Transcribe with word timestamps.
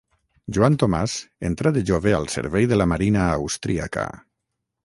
Joan 0.55 0.77
Tomàs 0.83 1.17
entrà 1.51 1.73
de 1.77 1.85
jove 1.91 2.15
al 2.21 2.27
servei 2.39 2.69
de 2.73 2.83
la 2.83 2.91
marina 2.95 3.29
austríaca. 3.37 4.09